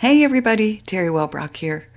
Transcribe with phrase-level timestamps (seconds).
[0.00, 1.88] Hey, everybody, Teri Wellbrock here.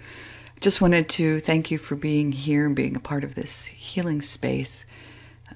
[0.60, 4.24] Just wanted to thank you for being here and being a part of this healing
[4.24, 4.86] space.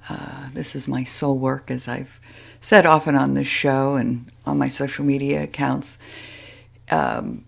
[0.08, 2.20] Uh, this is my soul work, as I've
[2.62, 5.98] said often on this show and on my social media accounts.
[6.92, 7.46] Um,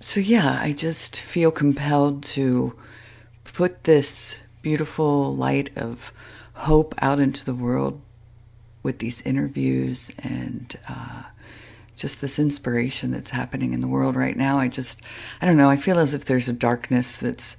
[0.00, 2.76] so, yeah, I just feel compelled to
[3.44, 6.12] put this beautiful light of
[6.54, 8.00] hope out into the world
[8.82, 11.22] with these interviews and uh,
[11.96, 14.58] just this inspiration that's happening in the world right now.
[14.58, 15.00] I just,
[15.40, 17.56] I don't know, I feel as if there's a darkness that's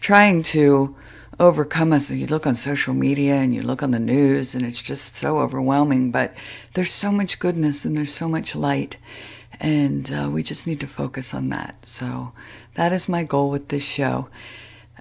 [0.00, 0.94] trying to
[1.40, 2.10] overcome us.
[2.10, 5.16] And you look on social media and you look on the news, and it's just
[5.16, 6.10] so overwhelming.
[6.10, 6.34] But
[6.74, 8.96] there's so much goodness and there's so much light,
[9.60, 11.86] and uh, we just need to focus on that.
[11.86, 12.32] So
[12.74, 14.28] that is my goal with this show.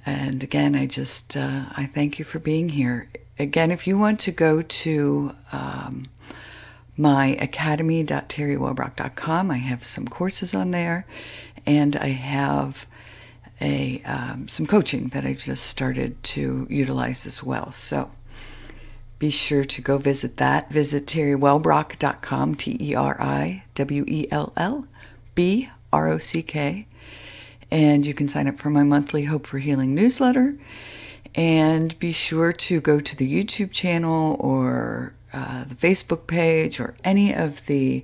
[0.06, 3.10] And again, I just uh, I thank you for being here.
[3.40, 6.08] Again, if you want to go to um,
[6.98, 9.52] my academy.terrywellbrock.com.
[9.52, 11.06] I have some courses on there,
[11.66, 12.88] and I have
[13.62, 17.72] a um, some coaching that I just started to utilize as well.
[17.72, 18.12] So
[19.20, 20.72] be sure to go visit that.
[20.72, 24.88] Visit terrywellbrock.com, T E R I W E L L
[25.36, 26.88] B R O C K,
[27.72, 30.56] and you can sign up for my monthly Hope for Healing newsletter.
[31.36, 36.96] And be sure to go to the YouTube channel or uh, the Facebook page or
[37.04, 38.04] any of the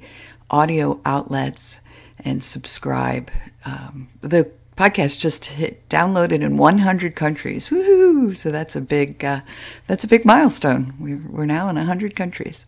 [0.51, 1.79] audio outlets
[2.19, 3.31] and subscribe.
[3.65, 7.69] Um, the podcast just hit downloaded in 100 countries.
[7.69, 8.37] Woohoo!
[8.37, 9.41] So that's a big uh,
[9.87, 10.93] that's a big milestone.
[10.99, 12.65] We're, we're now in 100 countries.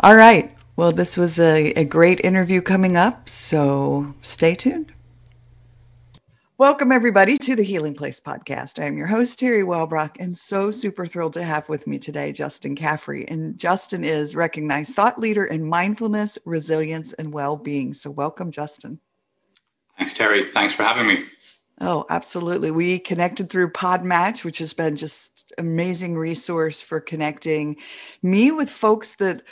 [0.00, 0.54] All right.
[0.76, 4.92] Well, this was a, a great interview coming up, so stay tuned.
[6.58, 8.82] Welcome, everybody, to the Healing Place podcast.
[8.82, 12.32] I am your host, Teri Wellbrock, and so super thrilled to have with me today
[12.32, 13.28] Justin Caffrey.
[13.28, 17.94] And Justin is recognized thought leader in mindfulness, resilience, and well being.
[17.94, 18.98] So, welcome, Justin.
[19.98, 20.52] Thanks, Teri.
[20.52, 21.26] Thanks for having me.
[21.80, 22.72] Oh, absolutely.
[22.72, 27.76] We connected through Podmatch, which has been just amazing resource for connecting
[28.22, 29.42] me with folks that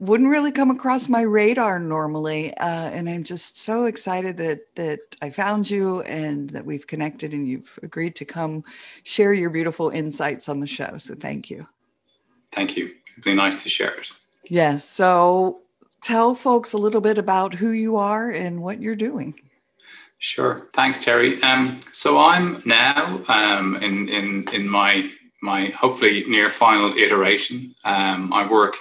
[0.00, 4.98] wouldn't really come across my radar normally uh, and i'm just so excited that that
[5.22, 8.64] i found you and that we've connected and you've agreed to come
[9.04, 11.66] share your beautiful insights on the show so thank you.
[12.52, 12.86] Thank you.
[13.12, 14.08] It'd be nice to share it.
[14.46, 15.60] Yes so
[16.02, 19.38] tell folks a little bit about who you are and what you're doing.
[20.18, 20.68] Sure.
[20.72, 21.42] Thanks teri.
[21.44, 25.10] Um, so i'm now um, in in in my
[25.42, 27.74] my hopefully near final iteration.
[27.84, 28.76] Um, i work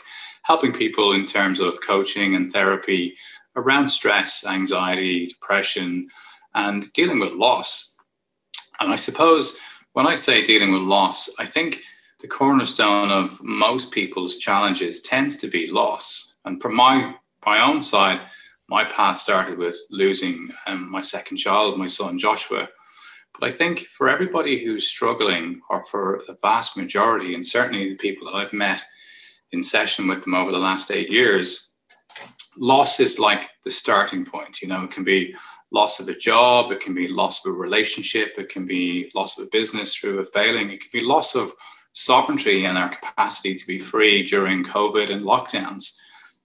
[0.49, 3.15] helping people in terms of coaching and therapy
[3.55, 6.07] around stress, anxiety, depression,
[6.55, 7.95] and dealing with loss.
[8.79, 9.55] And I suppose
[9.93, 11.81] when I say dealing with loss, I think
[12.19, 16.33] the cornerstone of most people's challenges tends to be loss.
[16.45, 17.13] And from my
[17.45, 18.21] my own side,
[18.69, 22.67] my path started with losing um, my second child, my son Joshua.
[23.33, 27.97] But I think for everybody who's struggling, or for the vast majority, and certainly the
[27.97, 28.81] people that I've met
[29.51, 31.69] in session with them over the last eight years,
[32.57, 34.61] loss is like the starting point.
[34.61, 35.33] You know, it can be
[35.71, 39.37] loss of a job, it can be loss of a relationship, it can be loss
[39.37, 41.53] of a business through a failing, it can be loss of
[41.93, 45.93] sovereignty and our capacity to be free during COVID and lockdowns.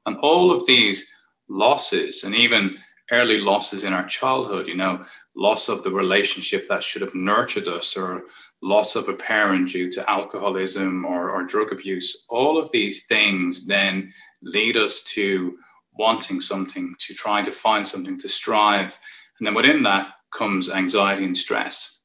[0.07, 1.09] And all of these
[1.49, 2.77] losses, and even
[3.11, 5.05] early losses in our childhood, you know,
[5.37, 8.25] loss of the relationship that should have nurtured us, or
[8.63, 13.67] loss of a parent due to alcoholism or, or drug abuse, all of these things
[13.67, 14.13] then
[14.43, 15.57] lead us to
[15.99, 18.99] wanting something, to trying to find something, to strive.
[19.39, 21.99] And then within that comes anxiety and stress.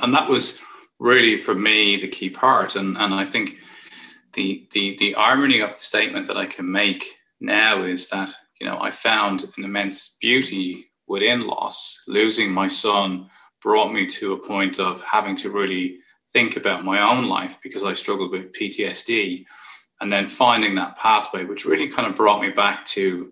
[0.00, 0.60] And that was
[0.98, 2.76] really for me the key part.
[2.76, 3.56] And, and I think
[4.34, 7.06] the, the, the irony of the statement that I can make
[7.40, 8.30] now is that,
[8.60, 13.28] you know, I found an immense beauty within loss, losing my son
[13.60, 15.98] brought me to a point of having to really
[16.32, 19.44] think about my own life because I struggled with PTSD
[20.00, 23.30] and then finding that pathway which really kind of brought me back to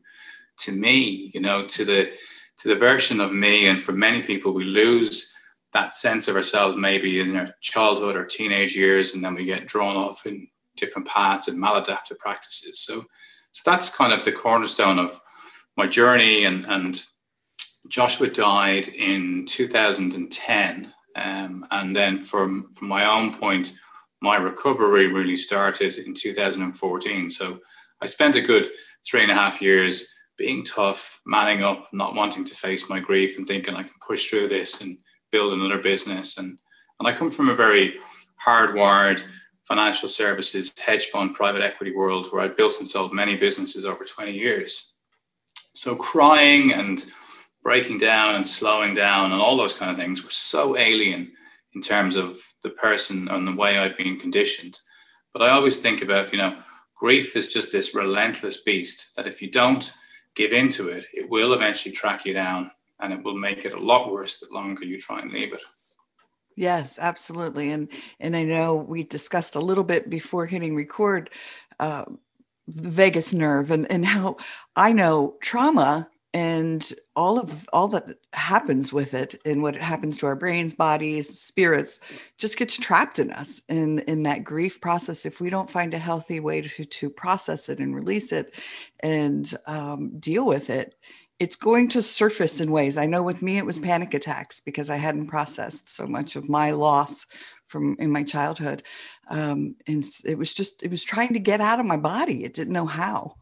[0.58, 2.12] to me you know to the
[2.58, 3.68] to the version of me.
[3.68, 5.32] And for many people we lose
[5.72, 9.66] that sense of ourselves maybe in our childhood or teenage years and then we get
[9.66, 10.46] drawn off in
[10.76, 12.80] different paths and maladaptive practices.
[12.80, 13.06] So
[13.52, 15.18] so that's kind of the cornerstone of
[15.78, 17.02] my journey and and
[17.88, 20.92] Joshua died in 2010.
[21.16, 23.74] Um, and then from, from my own point,
[24.20, 27.30] my recovery really started in 2014.
[27.30, 27.58] So
[28.00, 28.70] I spent a good
[29.08, 33.36] three and a half years being tough, manning up, not wanting to face my grief
[33.36, 34.98] and thinking I can push through this and
[35.32, 36.38] build another business.
[36.38, 36.58] And,
[36.98, 37.94] and I come from a very
[38.44, 39.22] hardwired
[39.64, 44.04] financial services, hedge fund, private equity world where I built and sold many businesses over
[44.04, 44.94] 20 years.
[45.74, 47.04] So crying and
[47.62, 51.32] breaking down and slowing down and all those kind of things were so alien
[51.74, 54.78] in terms of the person and the way I've been conditioned.
[55.32, 56.58] But I always think about, you know,
[56.96, 59.92] grief is just this relentless beast that if you don't
[60.34, 62.70] give into it, it will eventually track you down
[63.00, 65.62] and it will make it a lot worse the longer you try and leave it.
[66.56, 67.70] Yes, absolutely.
[67.70, 71.30] And and I know we discussed a little bit before hitting record
[71.78, 72.04] uh,
[72.66, 74.36] the vagus nerve and, and how
[74.76, 80.26] I know trauma and all of all that happens with it and what happens to
[80.26, 81.98] our brains bodies spirits
[82.38, 85.98] just gets trapped in us in in that grief process if we don't find a
[85.98, 88.54] healthy way to to process it and release it
[89.00, 90.94] and um, deal with it.
[91.38, 92.96] It's going to surface in ways.
[92.96, 96.50] I know with me it was panic attacks because i hadn't processed so much of
[96.50, 97.24] my loss
[97.66, 98.82] from in my childhood.
[99.28, 102.44] Um, and it was just it was trying to get out of my body.
[102.44, 103.36] It didn't know how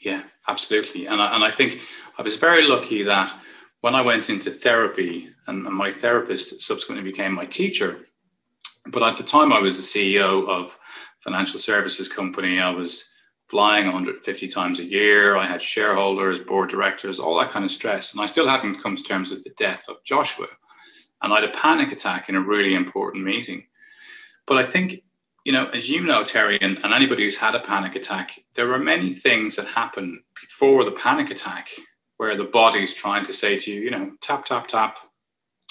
[0.00, 1.06] yeah, absolutely.
[1.06, 1.80] And I, and I think
[2.18, 3.38] I was very lucky that
[3.80, 8.00] when I went into therapy and, and my therapist subsequently became my teacher,
[8.86, 10.76] but at the time I was the CEO of
[11.20, 12.60] financial services company.
[12.60, 13.12] I was
[13.48, 15.36] flying 150 times a year.
[15.36, 18.12] I had shareholders, board directors, all that kind of stress.
[18.12, 20.46] And I still hadn't come to terms with the death of Joshua.
[21.22, 23.64] And I had a panic attack in a really important meeting.
[24.46, 25.02] But I think
[25.44, 28.72] you know, as you know, Teri, and, and anybody who's had a panic attack, there
[28.72, 31.68] are many things that happen before the panic attack
[32.18, 34.98] where the body's trying to say to you, you know, tap, tap, tap.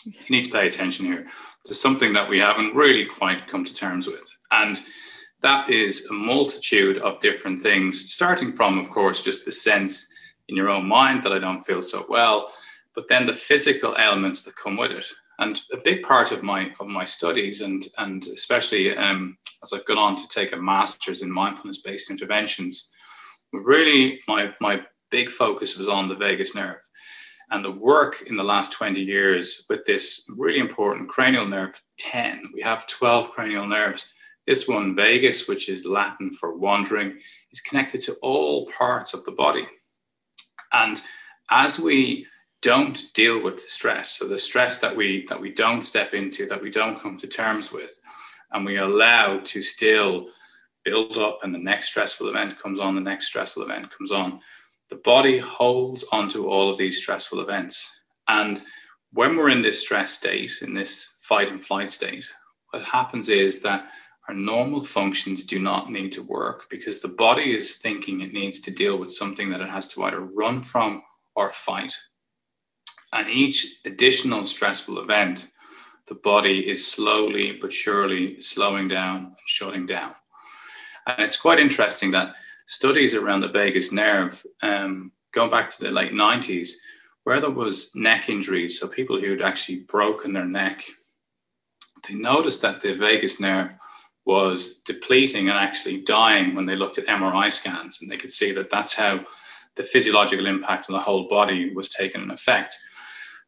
[0.03, 1.27] You need to pay attention here.
[1.65, 4.27] There's something that we haven't really quite come to terms with.
[4.49, 4.81] And
[5.41, 10.07] that is a multitude of different things, starting from, of course, just the sense
[10.47, 12.51] in your own mind that I don't feel so well,
[12.95, 15.05] but then the physical elements that come with it.
[15.41, 19.85] And a big part of my of my studies, and and especially um, as I've
[19.85, 22.89] gone on to take a master's in mindfulness based interventions,
[23.53, 24.81] really my my
[25.11, 26.81] big focus was on the vagus nerve,
[27.51, 32.43] and the work in the last twenty years with this really important cranial nerve ten.
[32.53, 34.05] We have twelve cranial nerves.
[34.45, 37.17] This one, vagus, which is Latin for wandering,
[37.53, 39.65] is connected to all parts of the body,
[40.73, 41.01] and
[41.49, 42.27] as we
[42.61, 44.17] don't deal with the stress.
[44.17, 47.27] So the stress that we that we don't step into that we don't come to
[47.27, 47.99] terms with
[48.51, 50.27] and we allow to still
[50.83, 54.39] build up and the next stressful event comes on the next stressful event comes on
[54.89, 58.01] the body holds onto all of these stressful events.
[58.27, 58.61] And
[59.13, 62.27] when we're in this stress state in this fight and flight state
[62.71, 63.87] what happens is that
[64.27, 68.59] our normal functions do not need to work because the body is thinking it needs
[68.59, 71.01] to deal with something that it has to either run from
[71.35, 71.97] or fight
[73.13, 75.47] and each additional stressful event,
[76.07, 80.13] the body is slowly but surely slowing down and shutting down.
[81.07, 82.33] And it's quite interesting that
[82.67, 86.71] studies around the vagus nerve, um, going back to the late 90s,
[87.23, 90.83] where there was neck injuries, so people who'd actually broken their neck,
[92.07, 93.73] they noticed that the vagus nerve
[94.25, 97.99] was depleting and actually dying when they looked at MRI scans.
[98.01, 99.25] And they could see that that's how
[99.75, 102.77] the physiological impact on the whole body was taking an effect.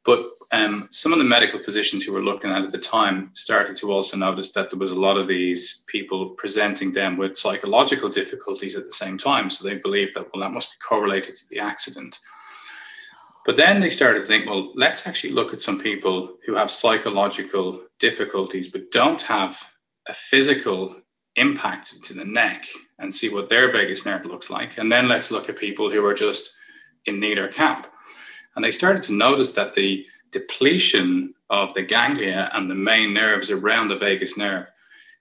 [0.04, 3.30] But um, some of the medical physicians who were looking at it at the time
[3.34, 7.38] started to also notice that there was a lot of these people presenting them with
[7.38, 9.50] psychological difficulties at the same time.
[9.50, 12.20] So they believed that, well, that must be correlated to the accident.
[13.46, 16.70] But then they started to think, well, let's actually look at some people who have
[16.70, 19.60] psychological difficulties but don't have
[20.08, 20.96] a physical
[21.38, 22.68] impact to the neck
[23.00, 24.78] and see what their vagus nerve looks like.
[24.78, 26.52] And then let's look at people who are just
[27.06, 27.88] in neither camp.
[28.56, 33.52] And they started to notice that the depletion of the ganglia and the main nerves
[33.52, 34.68] around the vagus nerve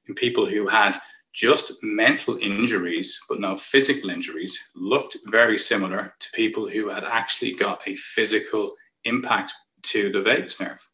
[0.09, 0.97] in people who had
[1.33, 7.55] just mental injuries, but no physical injuries, looked very similar to people who had actually
[7.55, 10.85] got a physical impact to the vagus nerve.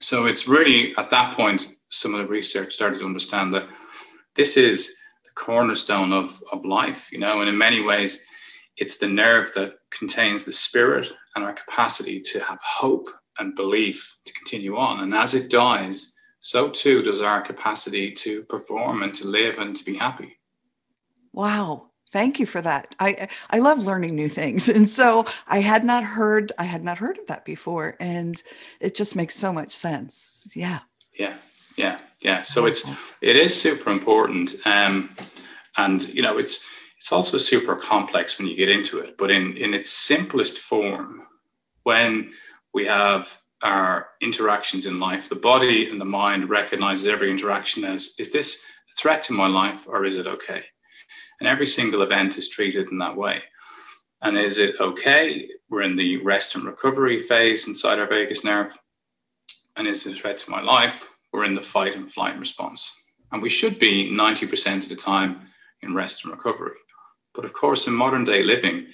[0.00, 3.68] So it's really at that point, some of the research started to understand that
[4.34, 8.24] this is the cornerstone of, of life, you know, and in many ways,
[8.76, 13.06] it's the nerve that contains the spirit and our capacity to have hope
[13.38, 15.00] and belief to continue on.
[15.00, 19.76] And as it dies, so too does our capacity to perform and to live and
[19.76, 20.38] to be happy.
[21.32, 21.90] Wow.
[22.12, 22.94] Thank you for that.
[22.98, 24.68] I I love learning new things.
[24.68, 28.42] And so I had not heard I had not heard of that before and
[28.80, 30.48] it just makes so much sense.
[30.54, 30.80] Yeah.
[31.18, 31.34] Yeah.
[31.76, 31.98] Yeah.
[32.20, 32.42] Yeah.
[32.42, 32.84] So it's
[33.20, 34.54] it is super important.
[34.64, 35.10] Um
[35.76, 36.64] and you know it's
[37.00, 41.22] it's also super complex when you get into it, but in, in its simplest form,
[41.84, 42.30] when
[42.74, 48.14] we have our interactions in life, the body and the mind recognizes every interaction as
[48.18, 50.62] is this a threat to my life or is it okay?
[51.40, 53.42] And every single event is treated in that way.
[54.20, 55.48] And is it okay?
[55.70, 58.76] We're in the rest and recovery phase inside our vagus nerve.
[59.76, 61.08] And is it a threat to my life?
[61.32, 62.92] We're in the fight and flight response.
[63.32, 65.46] And we should be 90% of the time
[65.80, 66.76] in rest and recovery.
[67.34, 68.86] But of course, in modern day living,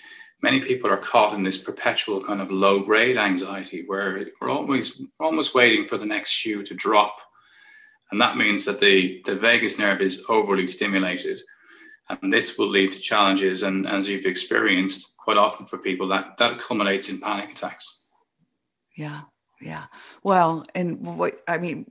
[0.43, 5.01] many people are caught in this perpetual kind of low grade anxiety where we're always
[5.19, 7.19] almost waiting for the next shoe to drop.
[8.13, 11.41] And that means that the, the vagus nerve is overly stimulated.
[12.09, 13.65] And this will lead to challenges.
[13.65, 18.05] And as you've experienced quite often for people, that, that culminates in panic attacks.
[18.97, 19.23] Yeah.
[19.61, 19.85] Yeah.
[20.23, 21.87] Well, and what I mean,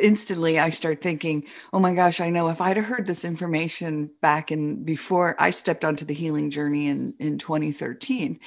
[0.00, 4.10] instantly I start thinking, oh my gosh, I know if I'd have heard this information
[4.20, 8.40] back in before I stepped onto the healing journey in, in 2013.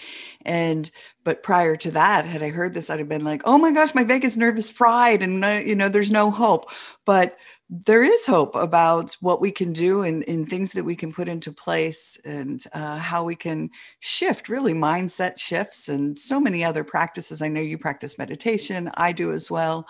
[0.45, 0.89] And,
[1.23, 3.95] but prior to that, had I heard this, I'd have been like, oh my gosh,
[3.95, 6.65] my vagus nerve is fried and, you know, there's no hope.
[7.05, 7.37] But
[7.85, 11.27] there is hope about what we can do and, and things that we can put
[11.27, 13.69] into place and uh, how we can
[13.99, 19.11] shift really mindset shifts and so many other practices i know you practice meditation i
[19.11, 19.87] do as well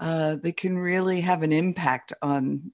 [0.00, 2.72] uh, that can really have an impact on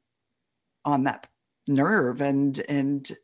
[0.84, 1.26] on that
[1.68, 3.16] nerve and and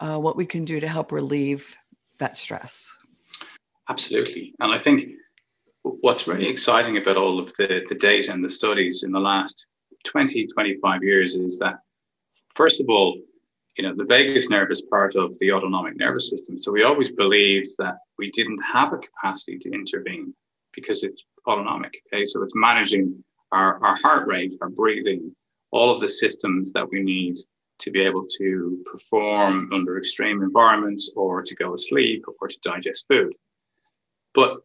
[0.00, 1.74] uh, what we can do to help relieve
[2.18, 2.88] that stress
[3.88, 5.08] absolutely and i think
[5.82, 9.66] what's really exciting about all of the, the data and the studies in the last
[10.04, 11.76] 20, 25 years is that,
[12.54, 13.18] first of all,
[13.76, 16.58] you know, the vagus nerve is part of the autonomic nervous system.
[16.58, 20.34] So we always believed that we didn't have a capacity to intervene
[20.74, 21.94] because it's autonomic.
[22.12, 22.24] Okay.
[22.24, 25.34] So it's managing our, our heart rate, our breathing,
[25.70, 27.36] all of the systems that we need
[27.78, 33.06] to be able to perform under extreme environments or to go asleep or to digest
[33.08, 33.32] food.
[34.34, 34.58] But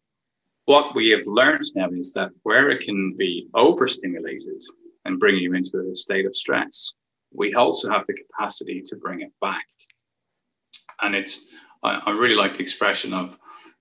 [0.66, 4.62] what we have learned now is that where it can be overstimulated,
[5.06, 6.94] and bring you into a state of stress.
[7.32, 9.66] We also have the capacity to bring it back.
[11.00, 11.50] And it's,
[11.82, 13.38] I, I really like the expression of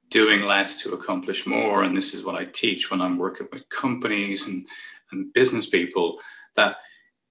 [0.10, 1.84] doing less to accomplish more.
[1.84, 4.66] And this is what I teach when I'm working with companies and,
[5.12, 6.20] and business people
[6.56, 6.78] that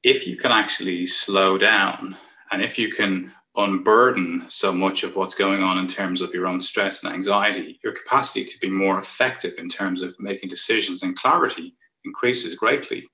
[0.03, 2.17] if you can actually slow down
[2.51, 6.47] and if you can unburden so much of what's going on in terms of your
[6.47, 11.03] own stress and anxiety, your capacity to be more effective in terms of making decisions
[11.03, 13.07] and clarity increases greatly.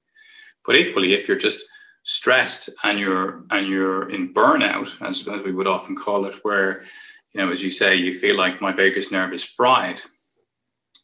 [0.64, 1.64] But equally, if you're just
[2.05, 6.85] stressed and you're and you're in burnout, as, as we would often call it, where
[7.32, 10.00] you know, as you say, you feel like my vagus nerve is fried,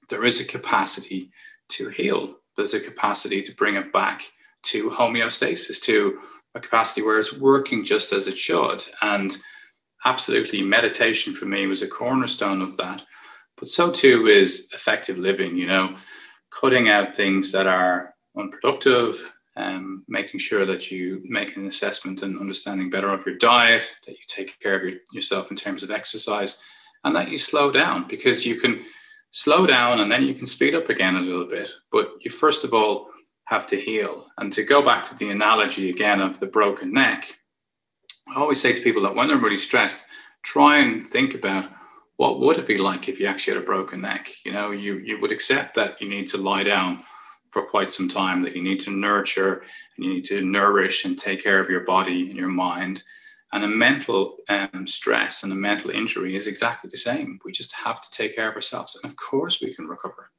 [0.09, 1.31] there is a capacity
[1.71, 2.37] to heal.
[2.57, 4.23] There's a capacity to bring it back
[4.65, 6.19] to homeostasis, to
[6.55, 8.83] a capacity where it's working just as it should.
[9.03, 9.37] And
[10.05, 13.03] absolutely, meditation for me was a cornerstone of that.
[13.57, 15.97] But so too is effective living, you know,
[16.51, 22.39] cutting out things that are unproductive, um, making sure that you make an assessment and
[22.39, 25.91] understanding better of your diet, that you take care of your, yourself in terms of
[25.91, 26.59] exercise,
[27.05, 28.85] and that you slow down because you can
[29.31, 31.71] slow down and then you can speed up again a little bit.
[31.91, 33.09] But you first of all
[33.45, 34.27] have to heal.
[34.39, 37.35] And to go back to the analogy again of the broken neck,
[38.29, 40.05] I always say to people that when they're really stressed,
[40.43, 41.71] try and think about
[42.17, 44.33] what would it be like if you actually had a broken neck.
[44.45, 47.05] You know, you you would accept that you need to lie down
[47.51, 49.63] for quite some time that you need to nurture
[49.97, 53.03] and you need to nourish and take care of your body and your mind.
[53.53, 57.39] And a mental um, stress and a mental injury is exactly the same.
[57.45, 58.97] We just have to take care of ourselves.
[58.97, 60.31] And of course, we can recover.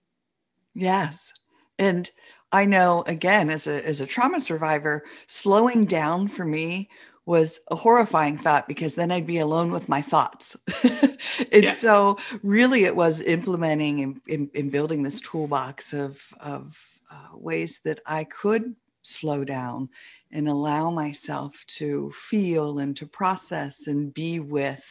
[0.76, 1.34] Yes.
[1.80, 2.10] And
[2.52, 6.90] I know, again, as a, as a trauma survivor, slowing down for me
[7.26, 10.56] was a horrifying thought because then I'd be alone with my thoughts.
[10.84, 11.18] and
[11.52, 11.74] yeah.
[11.74, 16.78] so, really, it was implementing and, in, in building this toolbox of, of
[17.10, 19.90] uh, ways that I could slow down
[20.32, 24.86] and allow myself to feel and to process and be with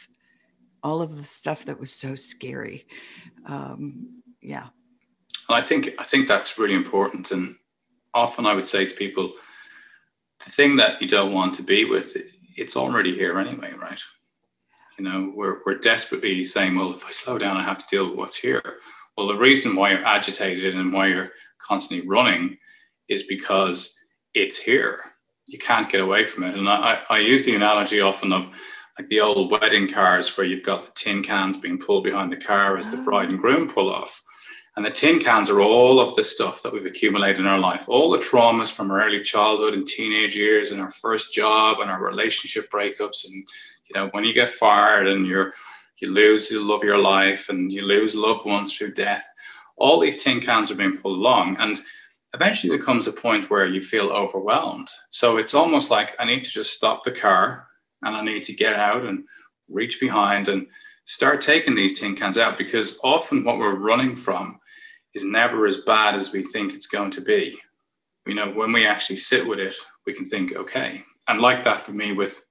[0.83, 2.87] all of the stuff that was so scary.
[3.45, 4.67] Um, yeah.
[5.49, 7.55] I think I think that's really important, and
[8.13, 9.33] often I would say to people,
[10.43, 12.17] the thing that you don't want to be with,
[12.57, 14.01] it's already here anyway, right?
[14.97, 18.09] You know, we're we're desperately saying, well, if I slow down, I have to deal
[18.09, 18.61] with what's here.
[19.17, 22.57] Well, the reason why you're agitated and why you're constantly running
[23.09, 23.97] is because
[24.33, 24.99] it's here.
[25.45, 26.55] You can't get away from it.
[26.55, 28.49] And I, I use the analogy often of
[28.97, 32.37] like the old wedding cars where you've got the tin cans being pulled behind the
[32.37, 34.23] car as the bride and groom pull off.
[34.75, 37.89] And the tin cans are all of the stuff that we've accumulated in our life,
[37.89, 41.89] all the traumas from our early childhood and teenage years and our first job and
[41.89, 43.25] our relationship breakups.
[43.25, 45.53] And, you know, when you get fired and you're,
[45.99, 49.27] you lose the love of your life and you lose loved ones through death,
[49.77, 51.57] all these tin cans are being pulled along.
[51.59, 51.79] And
[52.33, 54.89] eventually there comes a point where you feel overwhelmed.
[55.11, 57.67] So it's almost like I need to just stop the car
[58.01, 59.23] and I need to get out and
[59.69, 60.67] reach behind and
[61.05, 64.59] start taking these tin cans out because often what we're running from
[65.13, 67.57] is never as bad as we think it's going to be.
[68.25, 71.03] You know, when we actually sit with it, we can think, okay.
[71.27, 72.41] And like that for me with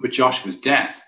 [0.00, 1.02] with Joshua's death,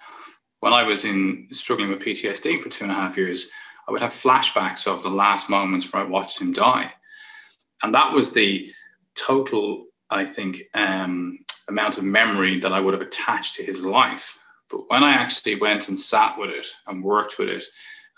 [0.60, 3.50] when I was in struggling with PTSD for two and a half years,
[3.86, 6.92] I would have flashbacks of the last moments where I watched him die.
[7.82, 8.70] And that was the
[9.14, 11.38] total, I think, um,
[11.68, 14.38] amount of memory that I would have attached to his life.
[14.70, 17.64] But when I actually went and sat with it and worked with it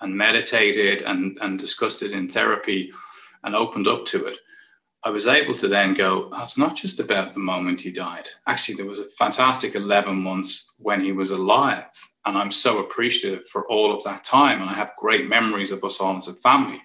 [0.01, 2.93] and meditated and, and discussed it in therapy
[3.45, 4.39] and opened up to it,
[5.03, 8.29] I was able to then go, oh, it's not just about the moment he died.
[8.47, 11.85] Actually, there was a fantastic 11 months when he was alive.
[12.27, 14.61] And I'm so appreciative for all of that time.
[14.61, 16.83] And I have great memories of us all as a family.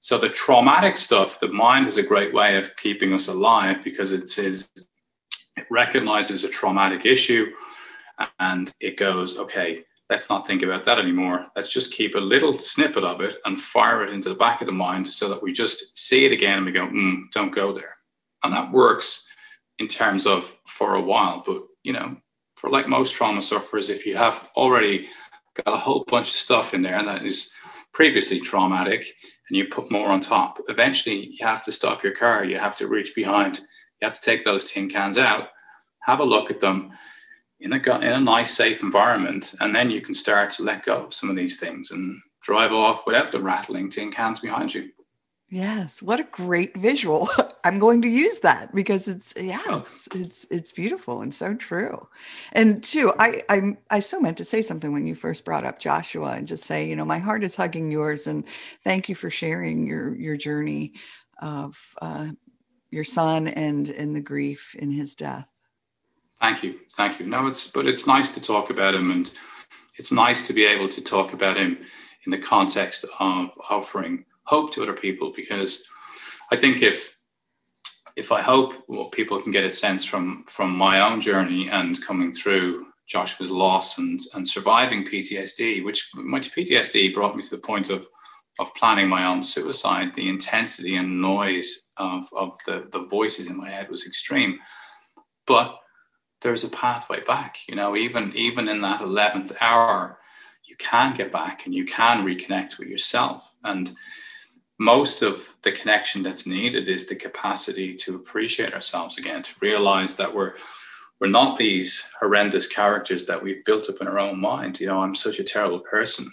[0.00, 4.12] So the traumatic stuff, the mind is a great way of keeping us alive because
[4.12, 4.68] it says
[5.56, 7.46] it recognizes a traumatic issue
[8.38, 11.46] and it goes, okay, let's not think about that anymore.
[11.56, 14.66] Let's just keep a little snippet of it and fire it into the back of
[14.66, 17.72] the mind so that we just see it again and we go, mm, don't go
[17.72, 17.96] there.
[18.42, 19.26] And that works
[19.78, 21.42] in terms of for a while.
[21.44, 22.16] But, you know,
[22.64, 25.06] for like most trauma sufferers, if you have already
[25.54, 27.50] got a whole bunch of stuff in there that is
[27.92, 29.06] previously traumatic
[29.48, 32.42] and you put more on top, eventually you have to stop your car.
[32.42, 33.58] You have to reach behind.
[33.58, 35.48] You have to take those tin cans out,
[36.00, 36.92] have a look at them
[37.60, 39.52] in a, in a nice, safe environment.
[39.60, 42.72] And then you can start to let go of some of these things and drive
[42.72, 44.88] off without the rattling tin cans behind you.
[45.50, 47.28] Yes, what a great visual.
[47.64, 49.78] I'm going to use that because it's yeah, oh.
[49.78, 52.08] it's it's it's beautiful and so true.
[52.52, 55.78] And too, I I I so meant to say something when you first brought up
[55.78, 58.44] Joshua and just say, you know, my heart is hugging yours and
[58.84, 60.94] thank you for sharing your your journey
[61.40, 62.28] of uh,
[62.90, 65.46] your son and and the grief in his death.
[66.40, 67.26] Thank you, thank you.
[67.26, 69.30] No, it's but it's nice to talk about him, and
[69.96, 71.78] it's nice to be able to talk about him
[72.26, 75.84] in the context of offering hope to other people, because
[76.50, 77.16] I think if
[78.16, 82.02] if I hope well, people can get a sense from from my own journey and
[82.02, 87.58] coming through Joshua's loss and and surviving PTSD, which my PTSD brought me to the
[87.58, 88.06] point of
[88.60, 90.14] of planning my own suicide.
[90.14, 94.58] The intensity and noise of of the the voices in my head was extreme,
[95.46, 95.78] but
[96.40, 97.56] there's a pathway back.
[97.66, 100.18] You know, even even in that eleventh hour,
[100.64, 103.54] you can get back and you can reconnect with yourself.
[103.64, 103.92] And
[104.78, 110.14] most of the connection that's needed is the capacity to appreciate ourselves again, to realize
[110.14, 110.54] that we're
[111.20, 114.80] we're not these horrendous characters that we've built up in our own mind.
[114.80, 116.30] You know, I'm such a terrible person.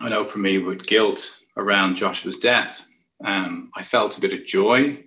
[0.00, 2.84] I know for me, with guilt around Joshua's death,
[3.24, 5.04] um, I felt a bit of joy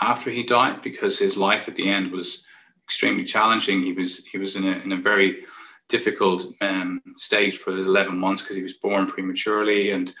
[0.00, 2.46] after he died because his life at the end was
[2.84, 3.82] extremely challenging.
[3.82, 5.42] He was he was in a in a very
[5.88, 10.14] difficult um, state for his 11 months because he was born prematurely and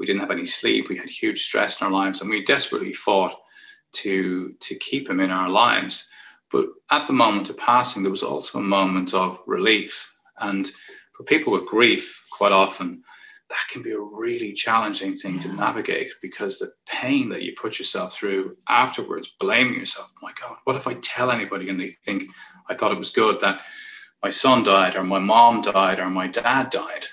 [0.00, 0.88] we didn't have any sleep.
[0.88, 3.36] We had huge stress in our lives, and we desperately fought
[3.92, 6.08] to to keep him in our lives.
[6.50, 10.12] But at the moment of passing, there was also a moment of relief.
[10.38, 10.68] And
[11.12, 13.04] for people with grief, quite often
[13.50, 15.40] that can be a really challenging thing yeah.
[15.42, 20.56] to navigate because the pain that you put yourself through afterwards, blaming yourself, my God,
[20.64, 22.24] what if I tell anybody and they think
[22.68, 23.60] I thought it was good that
[24.22, 27.06] my son died or my mom died or my dad died?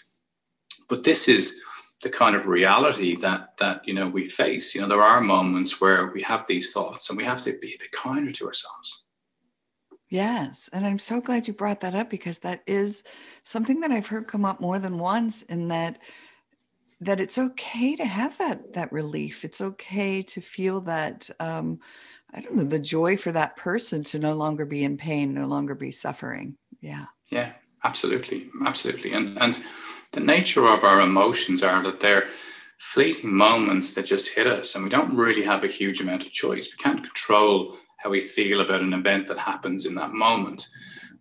[0.87, 1.59] But this is
[2.03, 4.75] the kind of reality that that you know we face.
[4.75, 7.73] You know, there are moments where we have these thoughts and we have to be
[7.73, 9.05] a bit kinder to ourselves.
[10.09, 10.69] Yes.
[10.71, 13.03] And I'm so glad you brought that up because that is
[13.43, 15.97] something that I've heard come up more than once in that
[17.01, 21.79] that it's okay to have that that relief it's okay to feel that um
[22.33, 25.45] i don't know the joy for that person to no longer be in pain no
[25.45, 29.59] longer be suffering yeah yeah absolutely absolutely and and
[30.13, 32.27] the nature of our emotions are that they're
[32.79, 36.31] fleeting moments that just hit us and we don't really have a huge amount of
[36.31, 36.65] choice.
[36.65, 40.67] We can't control how we feel about an event that happens in that moment.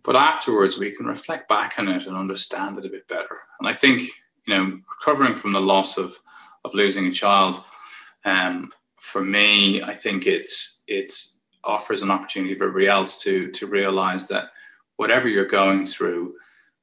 [0.03, 3.39] But afterwards we can reflect back on it and understand it a bit better.
[3.59, 4.09] And i think
[4.47, 6.17] you know, recovering from the loss of
[6.63, 7.63] of losing a child,
[8.25, 11.13] um, for me, I think it's it
[11.63, 14.45] offers an opportunity for everybody else to to realize that
[14.95, 16.35] whatever you're going through,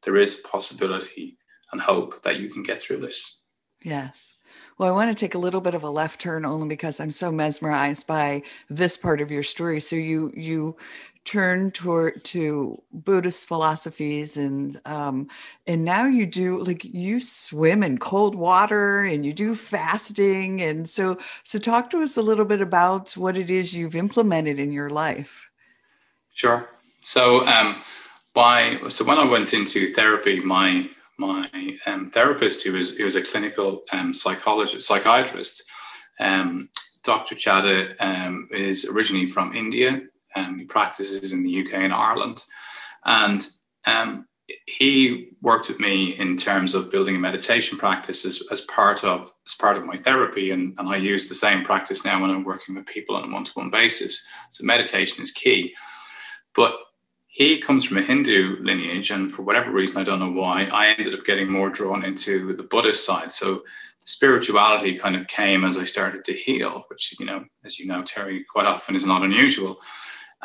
[0.02, 1.38] there is a possibility
[1.74, 3.38] and hope that you can get through this.
[3.82, 4.32] Yes.
[4.78, 7.10] Well, I want to take a little bit of a left turn only because I'm
[7.10, 9.80] so mesmerized by this part of your story.
[9.80, 10.76] So you you
[11.24, 15.28] turn toward to Buddhist philosophies and um,
[15.66, 20.88] and now you do like you swim in cold water and you do fasting and
[20.88, 24.70] so so talk to us a little bit about what it is you've implemented in
[24.70, 25.50] your life.
[26.34, 26.68] Sure.
[27.02, 27.82] So um,
[28.34, 31.48] by so when I went into therapy, my my
[31.86, 35.62] um, therapist, who was who was a clinical um, psychologist, psychiatrist,
[36.20, 36.68] um,
[37.02, 37.34] Dr.
[37.34, 40.00] Chadha um, is originally from India.
[40.36, 42.42] Um, he practices in the UK and Ireland,
[43.04, 43.46] and
[43.86, 44.26] um,
[44.66, 49.32] he worked with me in terms of building a meditation practice as, as part of
[49.46, 52.44] as part of my therapy, and, and I use the same practice now when I'm
[52.44, 54.24] working with people on a one-to-one basis.
[54.50, 55.74] So meditation is key,
[56.54, 56.74] but
[57.34, 60.90] he comes from a Hindu lineage, and for whatever reason, I don't know why, I
[60.90, 63.32] ended up getting more drawn into the Buddhist side.
[63.32, 63.64] So
[64.04, 68.02] spirituality kind of came as I started to heal, which, you know, as you know,
[68.02, 69.80] Teri, quite often is not unusual.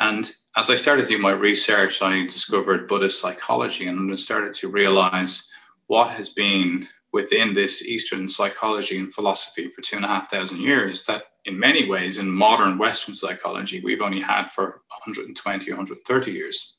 [0.00, 4.68] And as I started to do my research, I discovered Buddhist psychology and started to
[4.68, 5.48] realize
[5.86, 10.60] what has been within this Eastern psychology and philosophy for two and a half thousand
[10.60, 16.32] years that in many ways in modern Western psychology we've only had for 120, 130
[16.32, 16.74] years.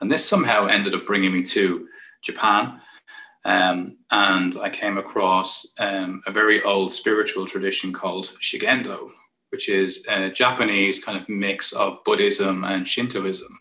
[0.00, 1.88] And this somehow ended up bringing me to
[2.22, 2.80] Japan.
[3.44, 9.10] Um, and I came across um, a very old spiritual tradition called Shugendo,
[9.50, 13.58] which is a Japanese kind of mix of Buddhism and Shintoism.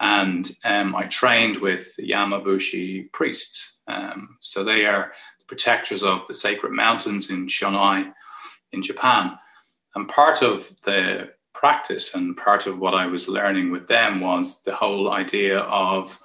[0.00, 3.78] And um, I trained with Yamabushi priests.
[3.88, 8.12] Um, so they are the protectors of the sacred mountains in Shonai
[8.72, 9.36] in Japan.
[9.96, 14.62] And part of the practice and part of what I was learning with them was
[14.62, 16.16] the whole idea of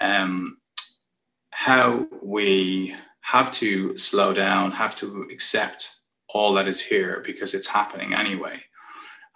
[0.00, 0.58] um,
[1.50, 5.90] how we have to slow down, have to accept
[6.28, 8.60] all that is here because it's happening anyway.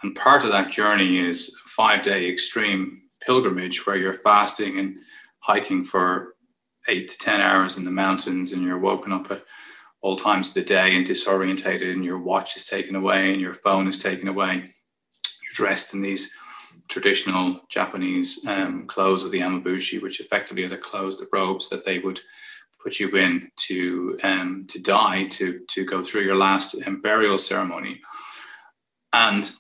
[0.02, 4.96] And part of that journey is a five day extreme pilgrimage where you're fasting and
[5.40, 6.34] hiking for
[6.86, 9.42] eight to 10 hours in the mountains and you're woken up at
[10.02, 13.54] all times of the day and disorientated and your watch is taken away and your
[13.54, 14.70] phone is taken away
[15.52, 16.32] dressed in these
[16.88, 21.84] traditional Japanese um, clothes of the yamabushi, which effectively are the clothes, the robes that
[21.84, 22.20] they would
[22.82, 27.38] put you in to um, to die, to to go through your last um, burial
[27.38, 28.00] ceremony.
[29.12, 29.50] And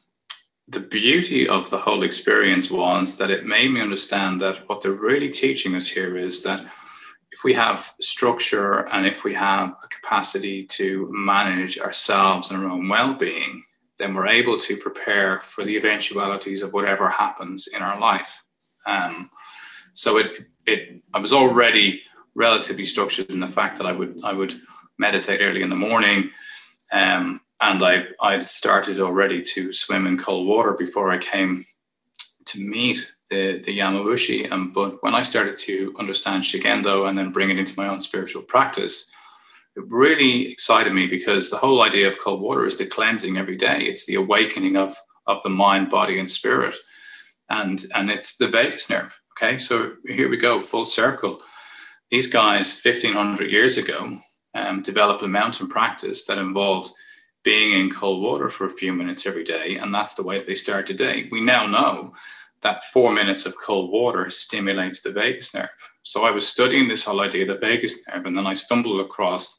[0.68, 4.92] the beauty of the whole experience was that it made me understand that what they're
[4.92, 6.64] really teaching us here is that
[7.30, 12.70] if we have structure and if we have a capacity to manage ourselves and our
[12.70, 13.62] own well-being
[13.98, 18.42] then we're able to prepare for the eventualities of whatever happens in our life.
[18.86, 19.30] Um,
[19.94, 22.02] so it it I was already
[22.34, 24.60] relatively structured in the fact that I would I would
[24.98, 26.30] meditate early in the morning,
[26.92, 31.64] um, and I I'd started already to swim in cold water before I came
[32.46, 34.50] to meet the the Yamabushi.
[34.50, 38.00] And but when I started to understand Shugendo and then bring it into my own
[38.00, 39.10] spiritual practice,
[39.76, 43.82] really excited me because the whole idea of cold water is the cleansing every day.
[43.82, 46.74] It's the awakening of of the mind, body, and spirit,
[47.48, 49.18] and and it's the vagus nerve.
[49.36, 51.40] Okay, so here we go, full circle.
[52.10, 54.18] These guys, fifteen hundred years ago,
[54.54, 56.92] um, developed a mountain practice that involved
[57.44, 60.54] being in cold water for a few minutes every day, and that's the way they
[60.54, 61.28] start today.
[61.32, 62.12] We now know
[62.60, 65.68] that four minutes of cold water stimulates the vagus nerve.
[66.04, 69.00] So I was studying this whole idea of the vagus nerve, and then I stumbled
[69.00, 69.58] across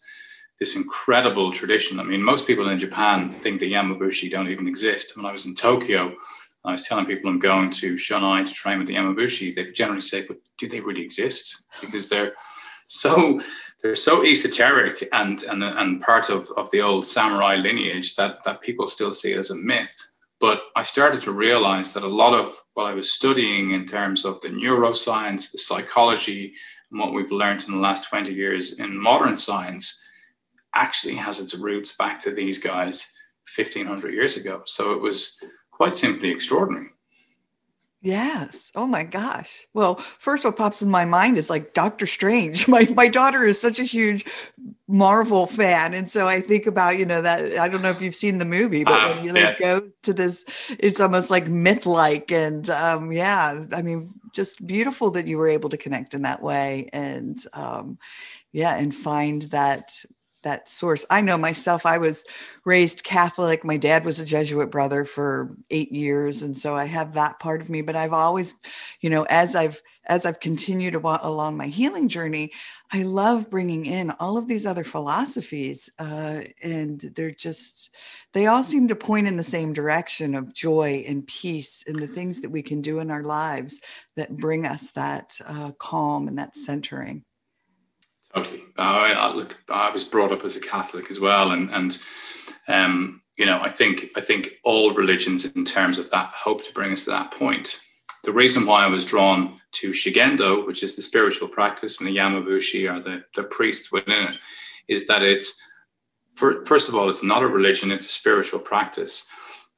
[0.64, 2.00] this incredible tradition.
[2.00, 5.18] I mean, most people in Japan think the Yamabushi don't even exist.
[5.18, 6.16] When I was in Tokyo,
[6.64, 9.54] I was telling people I'm going to Shonai to train with the Yamabushi.
[9.54, 12.32] They generally say, "But do they really exist?" Because they're
[12.88, 13.42] so
[13.82, 18.62] they're so esoteric and and and part of of the old samurai lineage that that
[18.62, 19.94] people still see it as a myth.
[20.40, 24.24] But I started to realize that a lot of what I was studying in terms
[24.24, 26.54] of the neuroscience, the psychology,
[26.90, 30.03] and what we've learned in the last 20 years in modern science
[30.76, 33.12] actually has its roots back to these guys
[33.56, 34.62] 1500 years ago.
[34.66, 35.40] So it was
[35.72, 36.90] quite simply extraordinary.
[38.04, 38.70] Yes.
[38.76, 39.66] Oh my gosh.
[39.74, 42.68] Well, first what pops in my mind is like Doctor Strange.
[42.74, 44.26] My my daughter is such a huge
[44.90, 45.94] Marvel fan.
[45.94, 48.46] And so I think about, you know, that I don't know if you've seen the
[48.46, 49.76] movie, but uh, when you like yeah.
[49.80, 50.44] go to this,
[50.80, 52.30] it's almost like myth-like.
[52.30, 56.44] And um, yeah, I mean, just beautiful that you were able to connect in that
[56.44, 56.90] way.
[56.92, 57.98] And um,
[58.52, 59.94] yeah, and find that
[60.44, 61.06] that source.
[61.10, 62.24] I know myself, I was
[62.66, 63.64] raised Catholic.
[63.64, 66.44] My dad was a Jesuit brother for eight years.
[66.44, 68.56] And so I have that part of me, but I've always,
[69.02, 72.52] you know, as I've, as I've continued along my healing journey,
[72.92, 75.90] I love bringing in all of these other philosophies.
[75.98, 77.90] Uh, and they're just,
[78.34, 82.08] they all seem to point in the same direction of joy and peace and the
[82.08, 83.80] things that we can do in our lives
[84.16, 87.24] that bring us that uh, calm and that centering.
[88.36, 88.64] Totally.
[88.78, 91.98] I, I, look, I was brought up as a Catholic as well, and and
[92.68, 96.74] um, you know, I think I think all religions, in terms of that, hope to
[96.74, 97.80] bring us to that point.
[98.24, 102.16] the reason why I was drawn to Shugendo, which is the spiritual practice, and the
[102.16, 104.36] Yamabushi are the, the priests within it,
[104.88, 105.62] is that it's,
[106.36, 109.28] for, first of all, it's not a religion, it's a spiritual practice.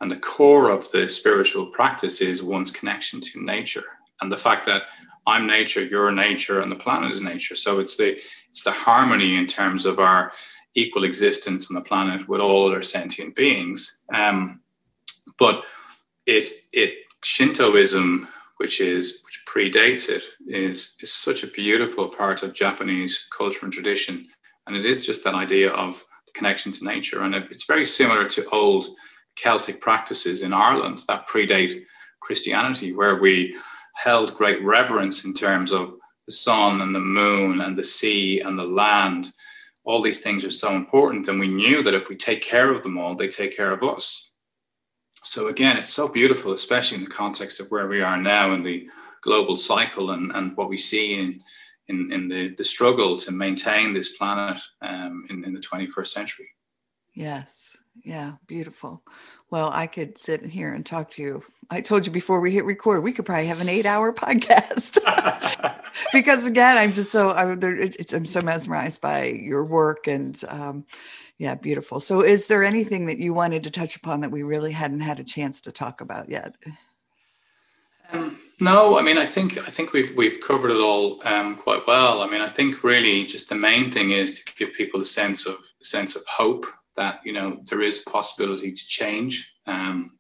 [0.02, 3.86] And the core of the spiritual practice is one's connection to nature
[4.22, 4.84] and the fact that
[5.28, 7.56] I'm nature, you're nature, and the planet is nature.
[7.56, 8.18] So it's the
[8.50, 10.32] it's the harmony in terms of our
[10.76, 14.02] equal existence on the planet with all other sentient beings.
[14.14, 14.62] Um,
[15.40, 15.64] but
[16.26, 16.92] it it
[17.24, 23.66] Shintoism, which is which predates it, is is such a beautiful part of Japanese culture
[23.66, 24.28] and tradition,
[24.68, 26.04] and it is just that idea of
[26.36, 28.88] connection to nature, and it, it's very similar to old
[29.36, 31.84] Celtic practices in Ireland that predate
[32.22, 33.56] Christianity, where we
[33.96, 35.96] held great reverence in terms of
[36.28, 39.32] the sun and the moon and the sea and the land.
[39.84, 42.82] All these things are so important, and we knew that if we take care of
[42.82, 44.32] them all, they take care of us.
[45.24, 48.64] So again, it's so beautiful, especially in the context of where we are now in
[48.64, 48.88] the
[49.24, 51.42] global cycle and, and what we see in
[51.88, 56.48] in, in the, the struggle to maintain this planet um, in, in the 21st century.
[57.14, 57.48] Yes.
[58.04, 58.34] Yeah.
[58.48, 59.04] Beautiful.
[59.52, 61.44] Well, I could sit here and talk to you.
[61.70, 64.98] I told you before we hit record, we could probably have an eight-hour podcast
[66.14, 70.86] because, again, I'm just so I, am so mesmerized by your work and, um,
[71.38, 72.00] yeah, beautiful.
[72.00, 75.20] So, is there anything that you wanted to touch upon that we really hadn't had
[75.20, 76.56] a chance to talk about yet?
[78.12, 81.86] Um, no, I mean, I think I think we've we've covered it all um, quite
[81.88, 82.22] well.
[82.22, 85.46] I mean, I think really just the main thing is to give people a sense
[85.46, 89.56] of sense of hope that you know there is possibility to change.
[89.68, 90.15] Um,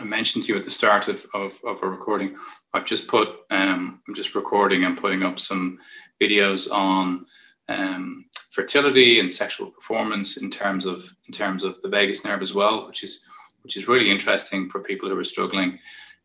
[0.00, 2.34] I mentioned to you at the start of, of, of a recording.
[2.72, 5.78] I've just put um, I'm just recording and putting up some
[6.20, 7.26] videos on
[7.68, 12.54] um, fertility and sexual performance in terms of in terms of the vagus nerve as
[12.54, 13.26] well, which is
[13.60, 15.78] which is really interesting for people who are struggling,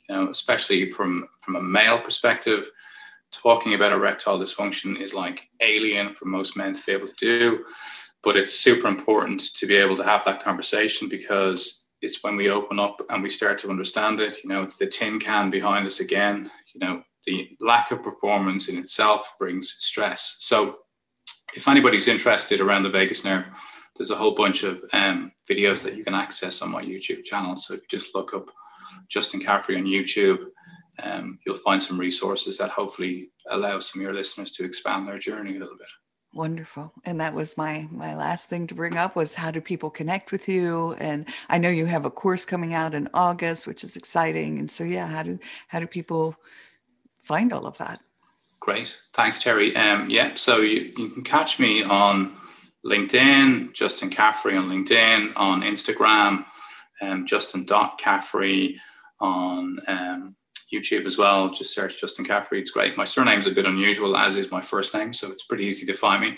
[0.07, 2.69] you know, especially from from a male perspective.
[3.31, 7.65] Talking about erectile dysfunction is like alien for most men to be able to do
[8.23, 12.49] but it's super important to be able to have that conversation because it's when we
[12.49, 15.85] open up and we start to understand it you know it's the tin can behind
[15.85, 20.37] us again you know the lack of performance in itself brings stress.
[20.39, 20.79] So
[21.55, 23.45] if anybody's interested around the vagus nerve
[23.95, 27.57] there's a whole bunch of um, videos that you can access on my youtube channel.
[27.57, 28.45] So if you just look up
[29.09, 30.45] justin caffrey on youtube
[31.01, 35.19] um, you'll find some resources that hopefully allow some of your listeners to expand their
[35.19, 35.87] journey a little bit
[36.35, 36.91] Wonderful.
[37.05, 40.33] And that was my my last thing to bring up was how do people connect
[40.33, 40.93] with you?
[40.99, 44.59] And I know you have a course coming out in August, which is exciting.
[44.59, 46.35] And so yeah, how do how do people
[47.23, 48.01] find all of that?
[48.59, 48.97] Great.
[49.13, 49.73] Thanks, Teri.
[49.77, 52.35] Um, yeah, so you, you can catch me on
[52.85, 56.43] LinkedIn, Justin Caffrey on LinkedIn, on Instagram,
[57.01, 58.77] um, Justin Caffrey
[59.21, 60.35] on um,
[60.73, 61.49] YouTube as well.
[61.49, 62.59] Just search Justin Caffrey.
[62.59, 62.97] It's great.
[62.97, 65.93] My surname's a bit unusual, as is my first name, so it's pretty easy to
[65.93, 66.37] find me.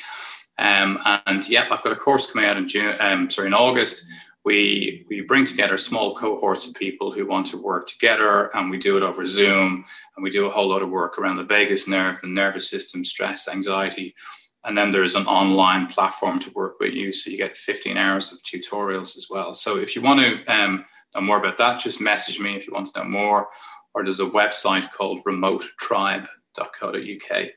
[0.60, 2.96] Um, and yeah, I've got a course coming out in June.
[3.00, 4.04] Um, sorry, in August.
[4.44, 8.78] We we bring together small cohorts of people who want to work together, and we
[8.78, 9.84] do it over Zoom.
[10.16, 13.04] And we do a whole lot of work around the vagus nerve, the nervous system,
[13.04, 14.16] stress, anxiety.
[14.63, 18.32] And then there's an online platform to work with you, so you get 15 hours
[18.32, 19.54] of tutorials as well.
[19.54, 22.74] So if you want to um, know more about that, just message me if you
[22.74, 23.48] want to know more
[23.93, 27.47] or there's a website called remotetribe.co.uk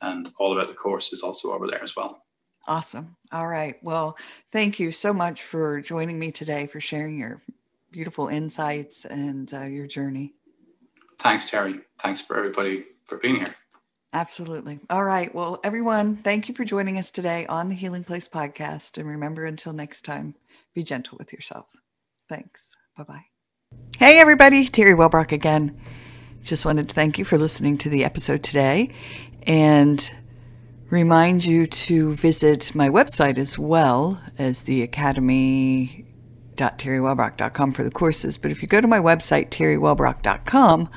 [0.00, 2.22] and all about the course is also over there as well.
[2.66, 3.16] Awesome.
[3.32, 3.82] All right.
[3.82, 4.16] Well,
[4.52, 7.42] thank you so much for joining me today, for sharing your
[7.90, 10.34] beautiful insights and uh, your journey.
[11.18, 11.80] Thanks, Teri.
[12.02, 13.54] Thanks for everybody for being here.
[14.12, 14.78] Absolutely.
[14.90, 15.34] All right.
[15.34, 18.98] Well, everyone, thank you for joining us today on the Healing Place podcast.
[18.98, 20.34] And remember, until next time,
[20.74, 21.66] be gentle with yourself.
[22.28, 22.70] Thanks.
[22.96, 23.37] Bye bye.
[23.98, 25.76] Hey, everybody, Teri Wellbrock again.
[26.44, 28.94] Just wanted to thank you for listening to the episode today
[29.42, 30.08] and
[30.88, 38.38] remind you to visit my website as well as the academy.terrywellbrock.com for the courses.
[38.38, 40.88] But if you go to my website, terrywellbrock.com,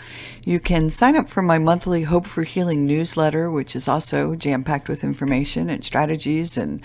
[0.45, 4.63] you can sign up for my monthly Hope for Healing newsletter, which is also jam
[4.63, 6.81] packed with information and strategies and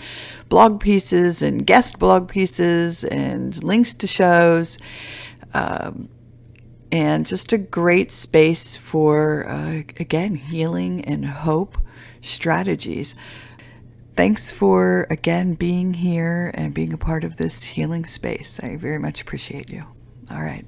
[0.49, 4.79] blog pieces and guest blog pieces and links to shows
[5.57, 6.09] um,
[6.91, 11.77] and just a great space for, uh, again, healing and hope
[12.21, 13.15] strategies.
[14.15, 18.59] Thanks for, again, being here and being a part of this healing space.
[18.61, 19.83] I very much appreciate you.
[20.31, 20.65] All right.